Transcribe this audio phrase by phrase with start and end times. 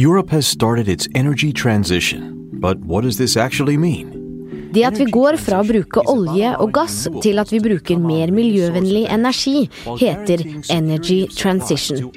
[0.00, 4.06] Europe has started its energy transition, but what does this actually mean?
[4.72, 8.32] Det at vi går fra å bruke olje og gass til at vi bruker mer
[8.32, 9.66] miljøvennlig energi,
[10.00, 10.40] heter
[10.72, 12.08] energy transition.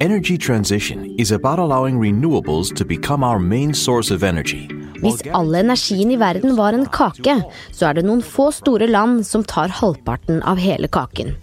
[0.00, 4.66] Energy transition is about allowing renewables to become our main source of energy.
[4.98, 7.36] Hvis all energien i verden var en kake,
[7.70, 11.36] så er det noen få store land som tar halvparten av hele kaken.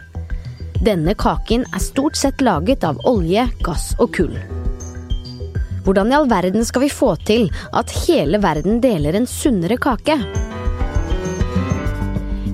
[0.84, 4.36] Denne kaken er stort sett laget av olje, gass og kull.
[5.84, 10.16] Hvordan i all verden skal vi få til at hele verden deler en sunnere kake?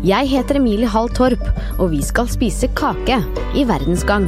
[0.01, 1.43] Jeg heter Emilie Hall Torp,
[1.77, 3.19] og vi skal spise kake
[3.53, 4.25] i Verdensgang.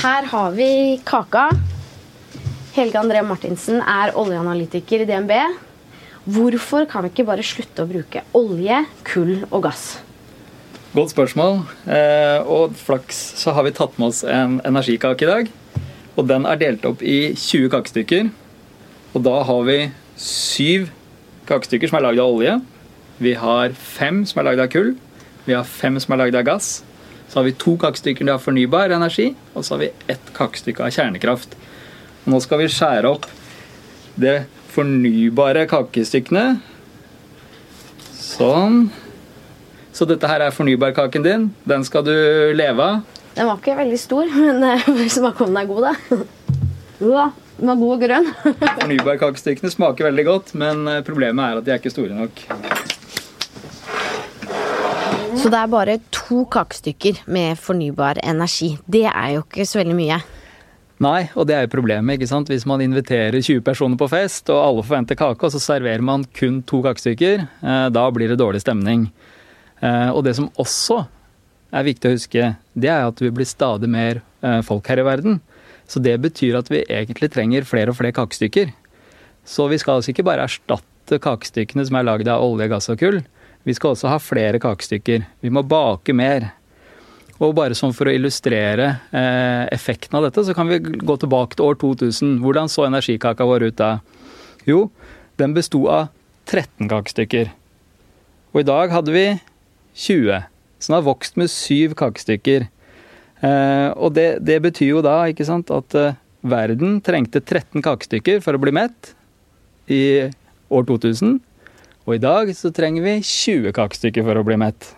[0.00, 1.44] Her har vi kaka.
[2.74, 5.36] Helge André Martinsen er oljeanalytiker i DNB.
[6.34, 9.86] Hvorfor kan vi ikke bare slutte å bruke olje, kull og gass?
[10.94, 11.56] Godt spørsmål.
[11.90, 15.48] Eh, og flaks så har vi tatt med oss en energikake i dag.
[16.14, 18.28] Og den er delt opp i 20 kakestykker.
[19.14, 19.78] Og da har vi
[20.14, 20.86] syv
[21.50, 22.54] kakestykker som er lagd av olje.
[23.18, 24.94] Vi har fem som er lagd av kull.
[25.48, 26.84] Vi har fem som er lagd av gass.
[27.26, 30.94] Så har vi to kakestykker av fornybar energi, og så har vi ett kakestykke av
[30.94, 31.58] kjernekraft.
[32.22, 33.26] Og nå skal vi skjære opp
[34.14, 34.44] det
[34.76, 36.52] fornybare kakestykkene.
[38.14, 38.84] Sånn.
[39.94, 41.46] Så dette her er fornybarkaken din.
[41.70, 42.14] Den skal du
[42.56, 43.20] leve av.
[43.34, 45.94] Den var ikke veldig stor, men eh, om den er god, da.
[47.04, 47.24] Ja,
[47.58, 48.28] den var god og grønn.
[48.82, 52.44] Fornybarkakestykkene smaker veldig godt, men eh, problemet er at de er ikke store nok.
[55.34, 58.76] Så det er bare to kakestykker med fornybar energi.
[58.86, 60.20] Det er jo ikke så veldig mye.
[61.04, 62.16] Nei, og det er jo problemet.
[62.16, 62.48] ikke sant?
[62.48, 66.24] Hvis man inviterer 20 personer på fest, og alle forventer kake, og så serverer man
[66.38, 69.08] kun to kakestykker, eh, da blir det dårlig stemning.
[69.84, 71.02] Eh, og det som også
[71.74, 75.06] er viktig å huske, det er at vi blir stadig mer eh, folk her i
[75.06, 75.40] verden.
[75.90, 78.72] Så det betyr at vi egentlig trenger flere og flere kakestykker.
[79.44, 83.00] Så vi skal altså ikke bare erstatte kakestykkene som er lagd av olje, gass og
[83.02, 83.20] kull.
[83.64, 85.26] Vi skal også ha flere kakestykker.
[85.44, 86.50] Vi må bake mer.
[87.42, 91.58] Og bare sånn for å illustrere eh, effekten av dette, så kan vi gå tilbake
[91.58, 92.38] til år 2000.
[92.44, 93.96] Hvordan så energikaka vår ut da?
[94.68, 94.86] Jo,
[95.40, 96.12] den besto av
[96.48, 97.50] 13 kakestykker.
[98.54, 99.26] Og i dag hadde vi
[99.94, 100.44] 20.
[100.78, 102.66] Så den har vokst med syv kakestykker.
[103.44, 108.42] Eh, og det, det, betyr jo da ikke sant, at eh, verden trengte 13 kakestykker
[108.44, 109.14] for å bli mett
[109.90, 110.28] i
[110.72, 111.38] år 2000.
[112.04, 114.92] Og i dag så trenger vi 20 kakestykker for å bli mett.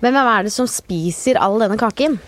[0.00, 2.18] Men hvem er det som spiser all denne kaken?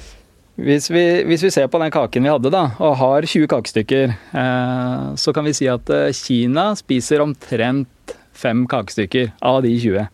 [0.58, 4.14] Hvis vi, hvis vi ser på den kaken vi hadde, da, og har 20 kakestykker,
[4.42, 10.08] eh, så kan vi si at eh, Kina spiser omtrent fem kakestykker av de 20.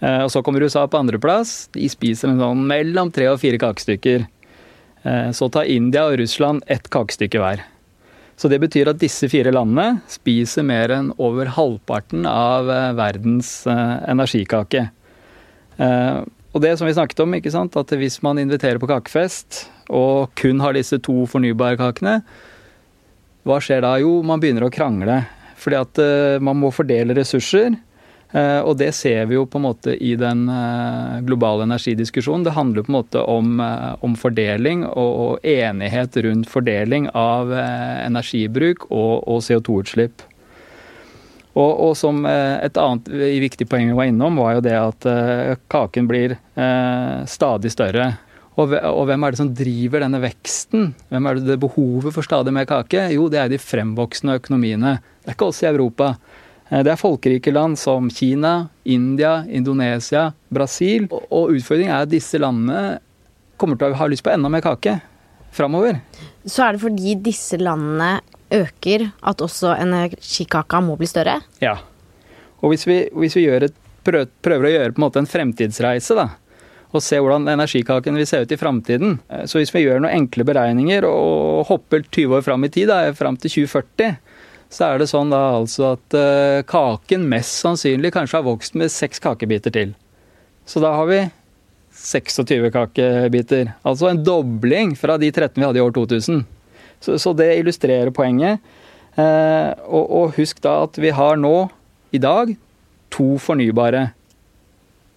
[0.00, 1.68] Eh, og så kommer USA på andreplass.
[1.76, 4.24] De spiser en sånn mellom tre og fire kakestykker.
[5.04, 7.64] Eh, så tar India og Russland ett kakestykke hver.
[8.40, 13.52] Så det betyr at disse fire landene spiser mer enn over halvparten av eh, verdens
[13.68, 14.88] energikake.
[15.80, 20.28] Og det som vi snakket om, ikke sant, at hvis man inviterer på kakefest og
[20.36, 22.18] kun har disse to fornybarkakene,
[23.48, 23.94] hva skjer da?
[24.02, 25.22] Jo, man begynner å krangle.
[25.56, 26.00] Fordi at
[26.44, 27.78] man må fordele ressurser.
[28.30, 32.44] Eh, og det ser vi jo på en måte i den eh, globale energidiskusjonen.
[32.46, 38.84] Det handler på en måte om, eh, om fordeling og, enighet rundt fordeling av energibruk
[38.90, 40.26] og, og CO2-utslipp.
[41.50, 43.08] Og, og, som et annet
[43.42, 45.06] viktig poeng vi var innom, var jo det at
[45.72, 46.36] kaken blir
[47.26, 48.12] stadig større.
[48.60, 48.70] Og,
[49.08, 50.92] hvem er det som driver denne veksten?
[51.10, 53.08] Hvem er det, det behovet for stadig mer kake?
[53.16, 54.98] Jo, det er de fremvoksende økonomiene.
[55.24, 56.12] Det er ikke oss i Europa.
[56.70, 61.08] Eh, det er folkerike land som Kina, India, Indonesia, Brasil.
[61.10, 63.00] Og utfordringen er at disse landene
[63.60, 65.00] kommer til å ha lyst på enda mer kake
[65.52, 66.00] framover.
[66.46, 68.20] Så er det fordi disse landene
[68.54, 71.40] øker at også energikaka må bli større?
[71.62, 71.76] Ja.
[72.60, 76.30] Og hvis vi, hvis vi et, prøver å gjøre på en måte en fremtidsreise, da,
[76.90, 79.18] og se hvordan energikaken vil se ut i framtiden.
[79.30, 82.90] Eh, så hvis vi gjør noen enkle beregninger og hopper 20 år fram i tid,
[82.90, 84.16] da, fram til 2040,
[84.70, 88.92] så er det sånn da altså at uh, kaken mest sannsynlig kanskje har vokst med
[88.94, 89.94] seks kakebiter til.
[90.68, 91.24] Så da har vi
[92.00, 93.72] 26 kakebiter.
[93.82, 96.44] Altså en dobling fra de 13 vi hadde i år 2000.
[97.02, 98.62] Så, så det illustrerer poenget.
[99.18, 101.66] Uh, og, og, husk da at vi har nå,
[102.14, 102.54] i dag,
[103.10, 104.12] to fornybare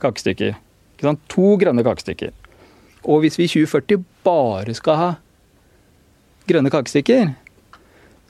[0.02, 0.58] kakestykker.
[1.04, 2.34] To grønne kakestykker.
[3.04, 5.10] Og hvis vi i 2040 bare skal ha
[6.50, 7.36] grønne kakestykker,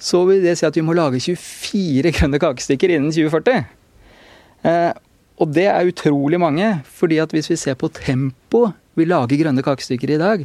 [0.03, 3.63] så vil det si at vi må lage 24 grønne kakestykker innen 2040.
[4.67, 4.91] Eh,
[5.41, 9.63] Og det er utrolig mange, fordi at hvis vi ser på tempoet vi lager grønne
[9.65, 10.43] kakestykker i dag,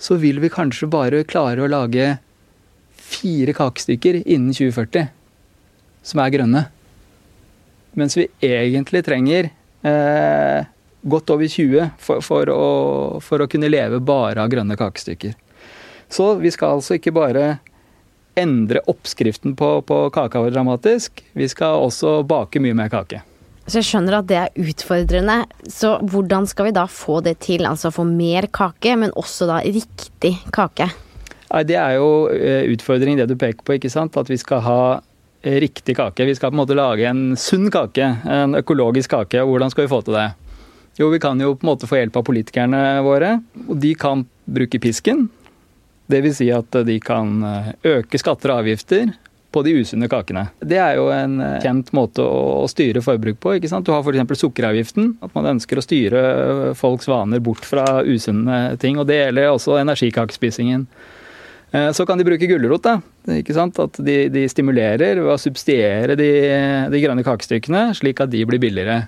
[0.00, 2.18] så vil vi kanskje bare klare å lage
[2.92, 5.08] fire kakestykker innen 2040
[6.06, 6.66] som er grønne.
[7.98, 9.50] Mens vi egentlig trenger
[9.82, 10.68] eh,
[11.02, 12.68] godt over 20 for, for, å,
[13.24, 15.34] for, å, kunne leve bare av grønne kakestykker.
[16.10, 17.58] Så vi skal altså ikke bare
[18.38, 23.22] endre oppskriften på, på kaka vår dramatisk, vi skal også bake mye mer kake.
[23.70, 25.36] Så jeg skjønner at det er utfordrende.
[25.70, 27.66] Så hvordan skal vi da få det til?
[27.68, 30.88] Altså få mer kake, men også da riktig kake?
[31.50, 34.16] Nei, Det er jo utfordring utfordringen det du peker på, ikke sant.
[34.18, 34.80] At vi skal ha
[35.42, 36.26] eh, riktig kake.
[36.26, 39.44] Vi skal på en måte lage en sunn kake, en økologisk kake.
[39.46, 40.28] Hvordan skal vi få til det?
[40.98, 43.36] Jo, vi kan jo på en måte få hjelp av politikerne våre.
[43.68, 45.28] Og de kan bruke pisken.
[46.10, 46.38] Dvs.
[46.40, 49.12] Si at de kan eh, øke skatter og avgifter
[49.50, 50.46] på de usunne kakene.
[50.62, 53.56] Det er jo en eh, kjent måte å styre forbruk på.
[53.58, 53.86] ikke sant?
[53.86, 54.44] Du har f.eks.
[54.44, 55.14] sukkeravgiften.
[55.24, 59.00] At man ønsker å styre eh, folks vaner bort fra usunne ting.
[59.00, 60.86] og Det gjelder også energikakespisingen.
[61.74, 62.86] Eh, så kan de bruke gulrot.
[63.40, 63.80] ikke sant?
[63.82, 66.30] At de, de stimulerer ved å subsidiere de,
[66.92, 69.02] de grønne kakestykkene, slik at de blir billigere.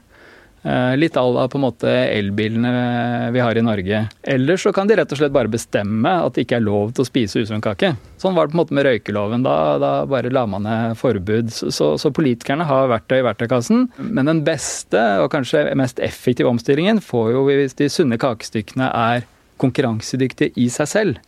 [0.62, 4.04] Eh, litt à la på en måte elbilene vi har i Norge.
[4.22, 7.02] Eller så kan de rett og slett bare bestemme at det ikke er lov til
[7.02, 7.96] å spise usunn kake.
[8.22, 9.42] Sånn var det på en måte med røykeloven.
[9.42, 11.50] Da, da bare la man ned forbud.
[11.50, 13.88] Så, så, så, politikerne har verktøy i verktøykassen.
[13.98, 19.26] Men den beste og kanskje mest effektive omstillingen får jo hvis de sunne kakestykkene er
[19.62, 21.22] konkurransedyktige i seg selv.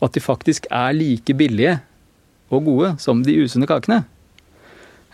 [0.00, 1.78] Og at de faktisk er like billige
[2.50, 4.02] og gode som de usunne kakene.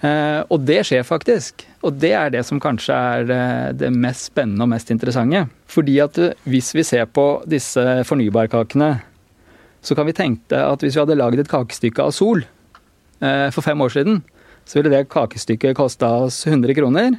[0.00, 1.66] Eh, og det skjer faktisk.
[1.86, 3.42] Og det er det som kanskje er det,
[3.84, 5.44] det mest spennende og mest interessante.
[5.70, 8.90] Fordi at eh, hvis vi ser på disse fornybarkakene,
[9.82, 13.62] så kan vi tenke at hvis vi hadde laget et kakestykke av sol eh, for
[13.62, 14.22] fem år siden,
[14.69, 17.14] så ville det kakestykket kosta oss 100 kroner.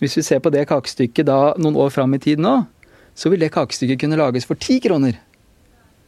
[0.00, 2.62] Hvis vi ser på det kakestykket da noen år fram i tid nå,
[3.18, 5.18] så vil det kakestykket kunne lages for 10 kroner.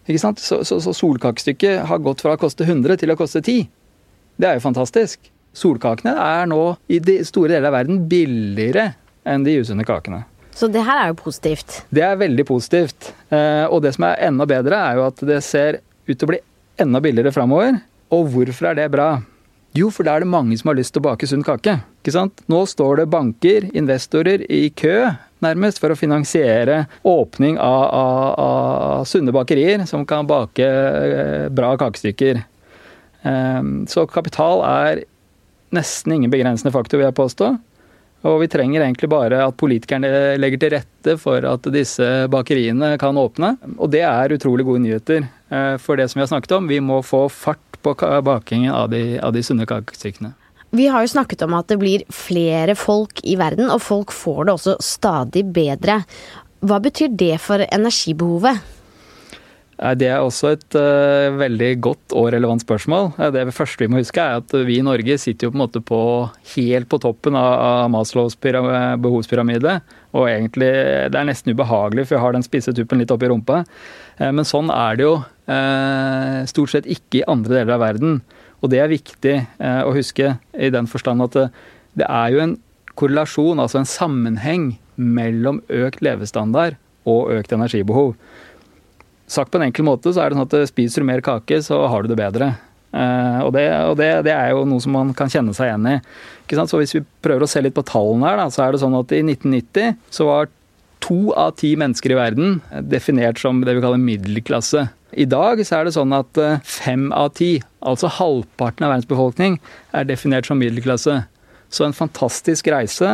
[0.06, 0.40] Ikke sant?
[0.40, 3.66] Så, så, så solkakestykket har gått fra å koste 100 til å koste 10.
[4.40, 5.28] Det er jo fantastisk.
[5.56, 8.93] Solkakene er nå i de store deler av verden billigere
[9.28, 10.25] enn de usunne kakene.
[10.52, 11.82] Så det her er jo positivt?
[11.93, 13.12] Det er veldig positivt.
[13.32, 16.32] Eh, og det som er enda bedre, er jo at det ser ut til å
[16.34, 16.40] bli
[16.82, 17.78] enda billigere framover.
[18.12, 19.14] Og hvorfor er det bra?
[19.72, 21.78] Jo, for da er det mange som har lyst til å bake sunn kake.
[22.02, 22.43] Ikke sant?
[22.52, 25.08] Nå står det banker, investorer, i kø
[25.43, 31.72] nærmest for å finansiere åpning av, av, av sunne bakerier som kan bake eh, bra
[31.81, 32.43] kakestykker.
[33.25, 35.02] Eh, så kapital er
[35.74, 37.52] nesten ingen begrensende faktor, vil jeg påstå.
[38.28, 43.19] Og vi trenger egentlig bare at politikerne legger til rette for at disse bakeriene kan
[43.19, 43.56] åpne.
[43.78, 45.26] Og det er utrolig gode nyheter.
[45.50, 48.92] Eh, for det som vi har snakket om, vi må få fart på bakingen av
[48.92, 50.36] de, av de sunne kakestykkene.
[50.72, 54.46] Vi har jo snakket om at det blir flere folk i verden, og folk får
[54.46, 55.98] det også stadig bedre.
[56.62, 58.62] Hva betyr det for energibehovet?
[59.82, 63.08] Det er også et uh, veldig godt og relevant spørsmål.
[63.34, 65.82] Det første vi må huske, er at vi i Norge sitter jo på en måte
[65.82, 65.99] på,
[66.55, 69.81] helt på toppen av, av Maslows behovspyramide.
[70.14, 70.70] Og egentlig
[71.11, 73.64] det er nesten ubehagelig, for jeg har den spisse tuppen litt oppi rumpa.
[74.23, 78.20] Men sånn er det jo uh, stort sett ikke i andre deler av verden.
[78.62, 81.49] Og det er viktig å huske i den forstand at det,
[81.99, 82.52] det er jo en
[82.94, 86.78] korrelasjon, altså en sammenheng mellom økt levestandard
[87.09, 88.14] og økt energibehov.
[89.32, 91.62] Sagt på en enkel måte så er det sånn at eh, spiser du mer kake,
[91.64, 92.52] så har du det bedre.
[92.92, 95.86] Uh, og, det, og det, det, er jo noe som man kan kjenne seg igjen
[95.94, 95.98] i.
[96.52, 98.98] Så hvis vi prøver å se litt på tallene her, da, så er det sånn
[98.98, 100.50] at i 1990 så var
[101.02, 102.58] to av ti mennesker i verden
[102.92, 104.84] definert som det vi kaller middelklasse.
[105.16, 109.08] I dag så er det sånn at eh, fem av ti, altså halvparten av verdens
[109.08, 109.56] befolkning,
[109.96, 111.16] er definert som middelklasse.
[111.72, 113.08] Så en fantastisk reise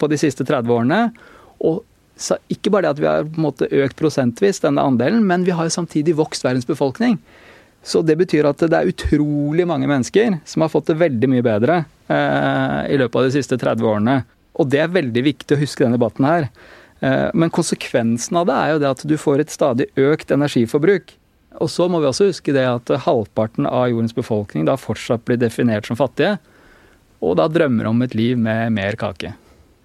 [0.00, 1.02] på de siste 30 årene.
[1.68, 1.82] Og
[2.18, 5.44] så ikke bare det at vi har på en måte økt prosentvis denne andelen, men
[5.46, 7.18] vi har jo samtidig vokst verdens befolkning.
[7.82, 11.46] Så det betyr at det er utrolig mange mennesker som har fått det veldig mye
[11.46, 11.78] bedre
[12.10, 14.16] eh, i løpet av de siste 30 årene.
[14.58, 16.48] Og det er veldig viktig å huske denne debatten her.
[17.00, 21.14] Eh, men konsekvensen av det er jo det at du får et stadig økt energiforbruk.
[21.62, 25.38] Og så må vi også huske det at halvparten av jordens befolkning da fortsatt blir
[25.40, 26.36] definert som fattige,
[27.24, 29.32] og da drømmer om et liv med mer kake.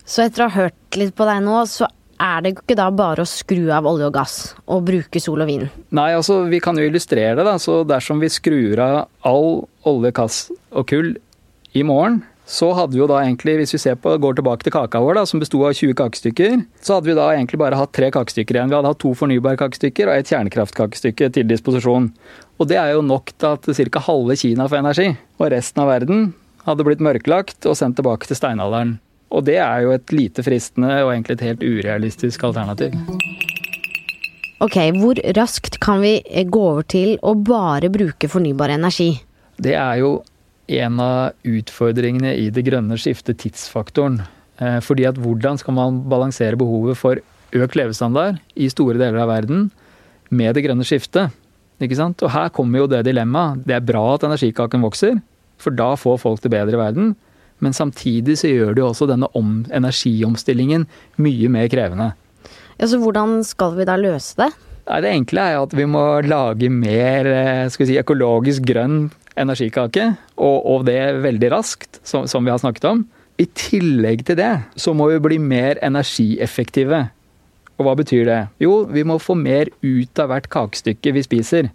[0.06, 1.88] Så etter å ha hørt litt på deg nå, så
[2.22, 5.50] er det ikke da bare å skru av olje og gass og bruke sol og
[5.50, 5.70] vind?
[5.96, 7.48] Nei, altså vi kan jo illustrere det.
[7.48, 10.38] da, så Dersom vi skrur av all olje, gass
[10.72, 11.16] og kull
[11.74, 15.00] i morgen, så hadde vi jo da egentlig, hvis vi på, går tilbake til kaka
[15.00, 18.12] vår, da, som besto av 20 kakestykker, så hadde vi da egentlig bare hatt tre
[18.14, 18.72] kakestykker igjen.
[18.72, 22.12] Vi hadde hatt to fornybare kakestykker og et kjernekraftkakestykke til disposisjon.
[22.60, 24.04] Og det er jo nok til at ca.
[24.10, 25.10] halve Kina får energi.
[25.40, 26.28] Og resten av verden
[26.68, 28.98] hadde blitt mørklagt og sendt tilbake til steinalderen.
[29.34, 32.94] Og det er jo et lite fristende og egentlig et helt urealistisk alternativ.
[34.64, 39.18] Ok, hvor raskt kan vi eh, gå over til å bare bruke fornybar energi?
[39.60, 40.22] Det er jo
[40.72, 44.22] en av utfordringene i det grønne skiftet, tidsfaktoren.
[44.62, 47.20] Eh, fordi at hvordan skal man balansere behovet for
[47.54, 49.68] økt levestandard i store deler av verden
[50.32, 51.34] med det grønne skiftet?
[51.84, 52.24] Ikke sant?
[52.24, 53.66] Og her kommer jo det dilemmaet.
[53.68, 55.20] Det er bra at energikaken vokser,
[55.60, 57.14] for da får folk det bedre i verden.
[57.64, 59.30] Men samtidig så gjør det jo også denne
[59.72, 60.86] energiomstillingen
[61.24, 62.12] mye mer krevende.
[62.80, 64.52] Ja, så hvordan skal vi da løse det?
[64.84, 69.06] Nei, det enkle er at vi må lage mer eh, skal vi si, økologisk grønn
[69.40, 73.06] energikake, og, og det veldig raskt, som, som, vi har snakket om.
[73.40, 77.06] I tillegg til det så må vi bli mer energieffektive.
[77.80, 78.42] Og hva betyr det?
[78.62, 81.72] Jo, vi må få mer ut av hvert kakestykke vi spiser.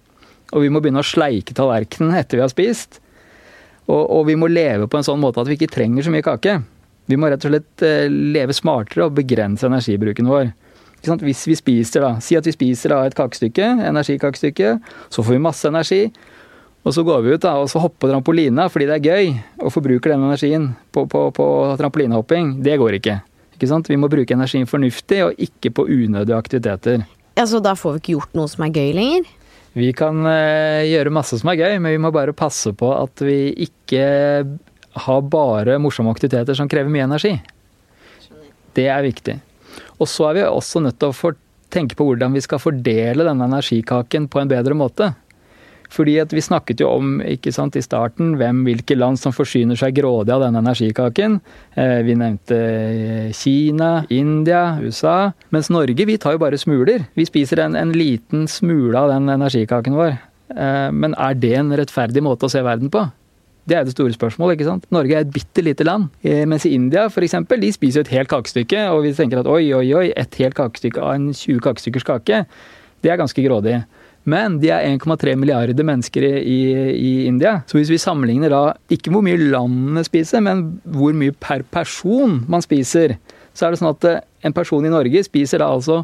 [0.52, 3.00] Og vi må begynne å sleike tallerkenen etter vi har spist.
[3.88, 6.24] Og, og vi må leve på en sånn måte at vi ikke trenger så mye
[6.24, 6.58] kake.
[7.08, 10.50] Vi må rett og slett eh, leve smartere og begrense energibruken vår.
[11.22, 14.74] Hvis vi spiser da, Si at vi spiser da et kakestykke, energikakestykke,
[15.08, 16.02] så får vi masse energi.
[16.86, 19.72] Og så går vi ut da, og så hopper trampolina fordi det er gøy, og
[19.74, 21.46] forbruker den energien på, på, på
[21.80, 22.58] trampolinehopping.
[22.64, 23.18] Det går ikke.
[23.56, 23.90] ikke sant?
[23.90, 27.04] Vi må bruke energien fornuftig, og ikke på unødige aktiviteter.
[27.38, 29.28] Ja, Så da får vi ikke gjort noe som er gøy lenger?
[29.78, 33.22] Vi kan uh, gjøre masse som er gøy, men vi må bare passe på at
[33.22, 34.02] vi ikke
[34.98, 37.36] har bare morsomme aktiviteter som krever mye energi.
[38.74, 39.36] Det er viktig.
[39.98, 41.32] Og så er vi også nødt til å
[41.72, 45.12] tenke på hvordan vi skal fordele denne energikaken på en bedre måte.
[45.92, 49.78] Fordi at Vi snakket jo om ikke sant, i starten hvem, hvilke land som forsyner
[49.78, 51.38] seg grådig av denne energikaken.
[51.74, 55.32] Eh, vi nevnte eh, Kina, India, USA.
[55.54, 57.08] Mens Norge vi tar jo bare smuler.
[57.16, 60.18] Vi spiser en, en liten smule av den energikaken vår.
[60.54, 63.06] Eh, men er det en rettferdig måte å se verden på?
[63.68, 64.56] Det er det store spørsmålet.
[64.56, 64.86] ikke sant?
[64.92, 66.08] Norge er et bitte lite land.
[66.24, 68.86] Mens i India for eksempel, de spiser jo et helt kakestykke.
[68.94, 72.46] Og vi tenker at oi, oi, oi, et helt kakestykke av en 20 kakestykkers kake,
[73.04, 73.82] det er ganske grådig.
[74.28, 76.58] Men de er 1,3 milliarder mennesker i,
[76.92, 77.60] i, India.
[77.66, 82.42] Så hvis vi sammenligner da ikke hvor mye landene spiser, men hvor mye per person
[82.50, 83.16] man spiser,
[83.56, 86.02] så er det sånn at eh, en person i Norge spiser da altså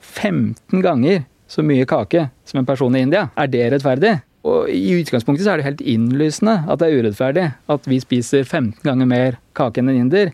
[0.00, 3.28] 15 ganger så mye kake som en person i India.
[3.38, 4.16] Er det rettferdig?
[4.46, 8.46] Og I utgangspunktet så er det helt innlysende at det er urettferdig at vi spiser
[8.46, 10.32] 15 ganger mer kake enn en inder.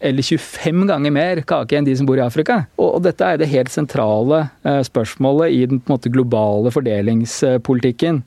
[0.00, 2.60] Eller 25 ganger mer kake enn de som bor i Afrika.
[2.78, 8.22] Og, dette er det helt sentrale eh, spørsmålet i den måte, globale fordelingspolitikken.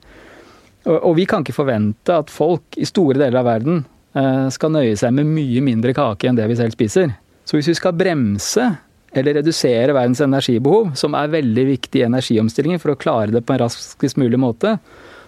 [0.90, 3.84] Og, vi kan ikke forvente at folk i store deler av verden
[4.18, 7.13] eh, skal nøye seg med mye mindre kake enn det vi selv spiser.
[7.48, 8.68] Så hvis vi skal bremse
[9.12, 13.56] eller redusere verdens energibehov, som er veldig viktig i energiomstillingen for å klare det på
[13.56, 14.78] en raskest mulig måte,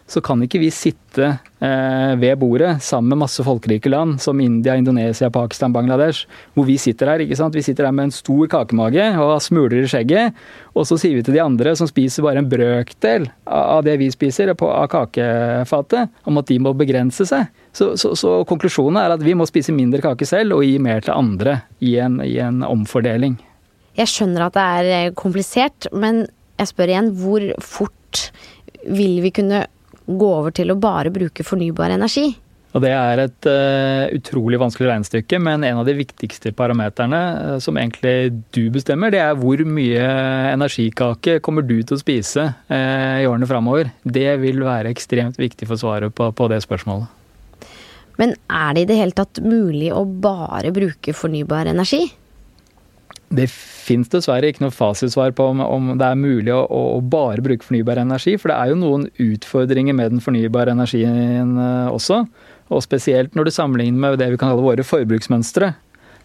[0.10, 1.29] så kan ikke vi sitte
[1.63, 6.75] eh, ved bordet sammen med masse folkerike land som India, Indonesia, Pakistan, Bangladesh, hvor vi
[6.81, 7.24] sitter her.
[7.24, 7.55] ikke sant?
[7.55, 10.36] Vi sitter her med en stor kakemage og smuler i skjegget,
[10.75, 14.12] og så sier vi til de andre som spiser bare en brøkdel av det vi
[14.13, 17.48] spiser av kakefatet, om at de må begrense seg.
[17.74, 21.01] Så, så, så, konklusjonen er at vi må spise mindre kake selv og gi mer
[21.01, 23.39] til andre i en, i en omfordeling.
[23.98, 26.25] Jeg skjønner at det er eh, komplisert, men
[26.60, 28.27] jeg spør igjen, hvor fort
[28.83, 29.63] vil vi kunne
[30.07, 32.31] gå over til å bare bruke fornybar energi.
[32.74, 37.57] Og Det er et uh, utrolig vanskelig regnestykke, men en av de viktigste parameterne uh,
[37.62, 40.07] som egentlig du bestemmer, det er hvor mye
[40.55, 43.93] energikake kommer du til å spise uh, i årene framover.
[44.01, 47.19] Det vil være ekstremt viktig for svaret på, på det spørsmålet.
[48.17, 52.07] Men er det i det hele tatt mulig å bare bruke fornybar energi?
[53.34, 57.44] Det finnes dessverre ikke noe fasitsvar på om, om det er mulig å, å, bare
[57.44, 58.36] bruke fornybar energi.
[58.40, 62.24] For det er jo noen utfordringer med den fornybare energien eh, også.
[62.74, 65.74] Og spesielt når du sammenligner med det vi kan kalle våre forbruksmønstre.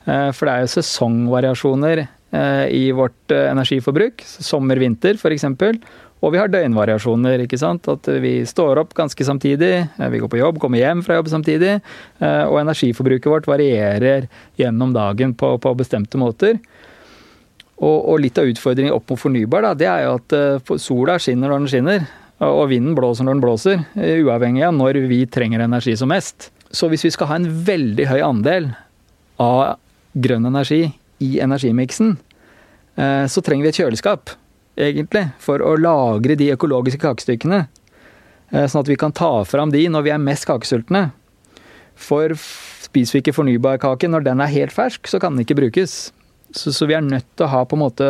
[0.05, 4.23] Eh, for det er jo sesongvariasjoner eh, i vårt energiforbruk.
[4.27, 5.49] Sommer-vinter f.eks.
[6.19, 7.47] Og vi har døgnvariasjoner.
[7.47, 7.88] ikke sant?
[7.88, 11.77] At vi står opp ganske samtidig, vi går på jobb, kommer hjem fra jobb samtidig.
[12.19, 14.27] Og energiforbruket vårt varierer
[14.59, 16.59] gjennom dagen på, på bestemte måter.
[17.78, 21.18] Og, og, litt av utfordringen opp mot fornybar, da, det er jo at uh, sola
[21.23, 22.08] skinner når den skinner.
[22.42, 26.50] Og vinden blåser når den blåser, uh, uavhengig av når vi trenger energi som mest.
[26.75, 28.73] Så hvis vi skal ha en veldig høy andel
[29.42, 29.78] av
[30.18, 30.88] grønn energi
[31.23, 32.16] i energimiksen,
[32.99, 34.35] uh, så trenger vi et kjøleskap,
[34.78, 37.66] egentlig, for å lagre de økologiske kakestykkene.
[38.49, 41.11] Sånn at vi kan ta fram de når vi er mest kakesultne.
[41.99, 45.99] For spiser vi ikke fornybarkake når den er helt fersk, så kan den ikke brukes.
[46.57, 48.07] Så, så, vi er nødt til å ha på en måte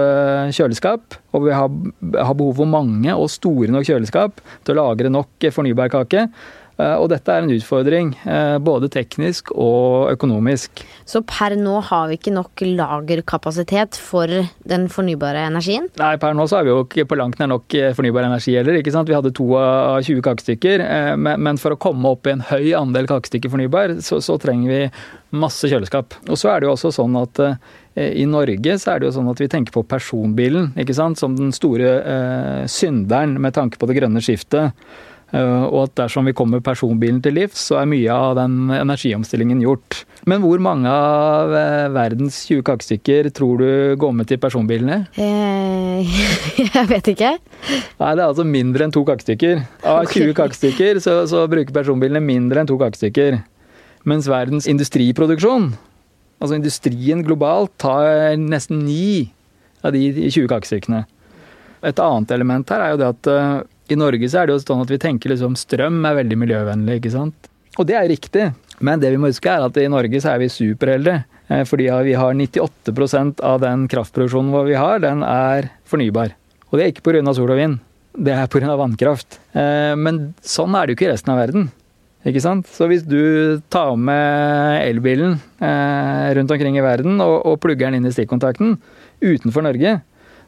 [0.55, 1.73] kjøleskap, og vi har,
[2.15, 6.29] har behov for mange og store nok kjøleskap til å lagre nok fornybar kake.
[6.29, 10.85] Eh, og dette er en utfordring, eh, både teknisk og økonomisk.
[11.09, 15.89] Så per nå har vi ikke nok lagerkapasitet for den fornybare energien?
[15.99, 18.55] Nei, per nå så har vi jo ikke på langt nær nok eh, fornybar energi
[18.55, 18.79] heller.
[18.79, 19.11] ikke sant?
[19.11, 20.87] Vi hadde to av 20 kakestykker,
[21.19, 24.81] men for å komme opp i en høy andel kakestykker fornybar, så, så trenger vi
[25.39, 26.15] masse kjøleskap.
[26.29, 27.43] Og så er det jo også sånn at
[27.99, 31.19] i Norge så er det jo sånn at vi tenker på personbilen ikke sant?
[31.19, 34.77] som den store eh, synderen med tanke på det grønne skiftet.
[35.29, 39.61] Eh, og at dersom vi kommer personbilen til livs, så er mye av den energiomstillingen
[39.61, 40.03] gjort.
[40.29, 43.71] Men hvor mange av eh, verdens 20 kakestykker tror du
[44.01, 45.03] går med til personbilene?
[45.21, 46.17] Eh,
[46.65, 47.35] jeg vet ikke.
[47.37, 49.63] Nei, det er altså mindre enn to kakestykker.
[49.85, 53.43] Av 20 kakestykker så, så bruker personbilene mindre enn to kakestykker.
[54.09, 55.73] Mens verdens industriproduksjon,
[56.41, 59.29] altså industrien globalt, tar nesten ni
[59.85, 61.05] av de 20 kakestykkene.
[61.85, 63.29] Et annet element her er jo det at
[63.95, 66.99] i Norge så er det jo sånn at vi tenker liksom strøm er veldig miljøvennlig,
[67.01, 67.51] ikke sant.
[67.79, 68.49] Og det er riktig.
[68.85, 71.25] Men det vi må huske er at i Norge så er vi superheldige.
[71.49, 76.35] Eh, fordi vi har 98% av den kraftproduksjonen vår vi har, den er fornybar.
[76.69, 77.35] Og det er ikke pga.
[77.35, 77.79] sol og vind.
[78.13, 78.77] Det er pga.
[78.77, 79.41] vannkraft.
[79.53, 81.71] Eh, men sånn er det jo ikke i resten av verden.
[82.27, 82.67] Ikke sant?
[82.67, 88.11] Så hvis du tar med elbilen eh, rundt omkring i verden og, plugger den inn
[88.11, 88.77] i stikkontakten
[89.23, 90.01] utenfor Norge,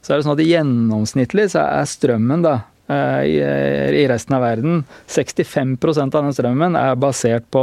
[0.02, 2.56] så er det sånn at gjennomsnittlig så er strømmen da
[2.90, 4.82] i resten av verden.
[5.06, 7.62] 65 av den strømmen er basert på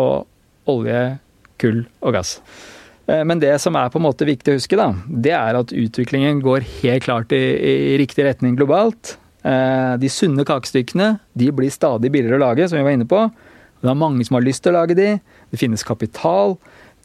[0.71, 1.03] olje,
[1.59, 2.37] kull og gass.
[3.07, 5.73] Eh, men det som er på en måte viktig å huske, da, det er at
[5.73, 7.41] utviklingen går helt klart i,
[7.93, 9.15] i riktig retning globalt.
[9.47, 13.27] Eh, de sunne kakestykkene de blir stadig billigere å lage, som vi var inne på.
[13.81, 15.15] Det er mange som har lyst til å lage de.
[15.51, 16.57] Det finnes kapital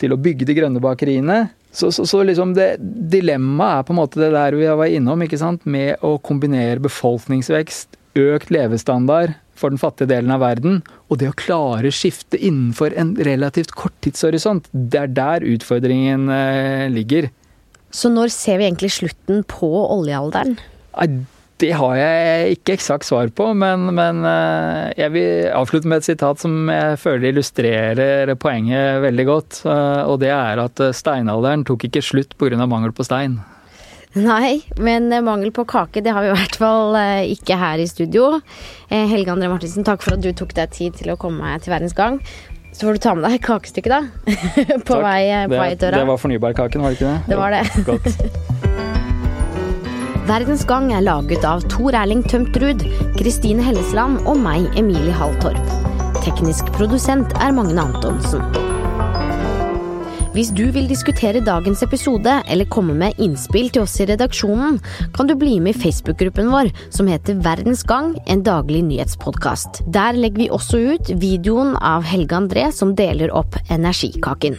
[0.03, 1.45] til å bygge de grønne bakeriene.
[1.73, 5.41] Så, så, så liksom dilemmaet er på en måte det der vi var innom, ikke
[5.41, 5.63] sant?
[5.65, 11.37] med å kombinere befolkningsvekst, økt levestandard for den fattige delen av verden, og det å
[11.39, 17.31] klare skifte innenfor en relativt kort tidshorisont, det er der utfordringen eh, ligger.
[17.93, 20.57] Så når ser vi egentlig slutten på oljealderen?
[21.63, 26.09] Det har jeg ikke eksakt svar på, men, men, eh, jeg vil avslutte med et
[26.09, 29.61] sitat som jeg føler illustrerer poenget veldig godt.
[29.69, 32.67] Eh, og det er at steinalderen tok ikke slutt pga.
[32.67, 33.39] mangel på stein.
[34.13, 37.81] Nei, men eh, mangel på kake, det har vi i hvert fall eh, ikke her
[37.81, 38.41] i studio.
[38.91, 41.73] Eh, Helge André Martinsen, takk for at du tok deg tid til å komme til
[41.73, 42.21] Verdens Gang.
[42.73, 44.03] Så får du ta med deg kakestykket, da.
[44.85, 45.05] på takk.
[45.05, 46.03] vei, på vei døra.
[46.03, 47.21] Det var fornybarkaken, var det ikke det?
[47.33, 47.65] Det var det.
[47.89, 48.69] Godt.
[50.29, 52.85] Verdens Gang er laget av Tor Erling Tømtrud,
[53.17, 55.73] Kristine Hellesland og meg, Emilie Halltorp.
[56.23, 58.72] Teknisk produsent er Magne Antonsen.
[60.33, 64.79] Hvis du vil diskutere dagens episode eller komme med innspill til oss i redaksjonen,
[65.13, 69.85] kan du bli med i Facebook-gruppen vår som heter Verdens Gang, en daglig nyhetspodkast.
[69.93, 74.57] Der legger vi også ut videoen av Helge André som deler opp energikaken.